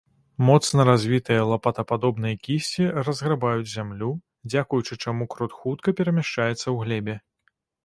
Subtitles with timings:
[0.47, 4.09] Моцна развітыя лапатападобныя кісці разграбаюць зямлю,
[4.53, 7.15] дзякуючы чаму крот хутка перамяшчаецца ў глебе.